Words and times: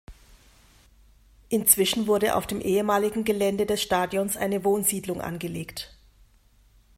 Inzwischen 1.49 2.07
wurde 2.07 2.33
auf 2.33 2.47
dem 2.47 2.59
ehemaligen 2.59 3.23
Gelände 3.23 3.67
des 3.67 3.83
Stadions 3.83 4.35
eine 4.35 4.63
Wohnsiedlung 4.63 5.21
angelegt. 5.21 5.95